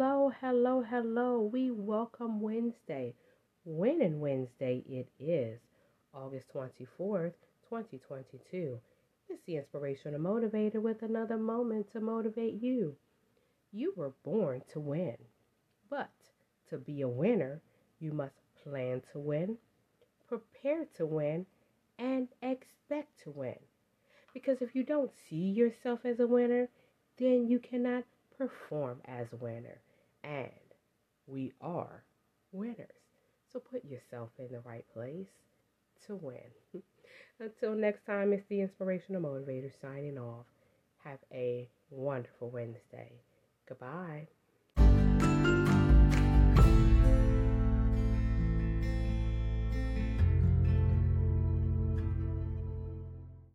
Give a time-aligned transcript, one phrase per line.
[0.00, 1.50] Hello, hello, hello.
[1.52, 3.16] We welcome Wednesday.
[3.64, 5.58] Winning Wednesday it is,
[6.14, 7.32] August 24th,
[7.68, 8.78] 2022.
[9.28, 12.94] It's the inspirational motivator with another moment to motivate you.
[13.72, 15.16] You were born to win,
[15.90, 16.12] but
[16.70, 17.60] to be a winner,
[17.98, 19.56] you must plan to win,
[20.28, 21.44] prepare to win,
[21.98, 23.58] and expect to win.
[24.32, 26.68] Because if you don't see yourself as a winner,
[27.18, 28.04] then you cannot
[28.38, 29.80] perform as a winner.
[30.28, 30.50] And
[31.26, 32.04] we are
[32.52, 33.02] winners.
[33.52, 35.28] So put yourself in the right place
[36.06, 36.52] to win.
[37.40, 40.46] Until next time, it's the Inspirational Motivator signing off.
[41.04, 43.12] Have a wonderful Wednesday.
[43.68, 44.28] Goodbye.